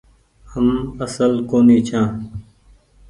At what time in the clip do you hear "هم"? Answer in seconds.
0.51-0.67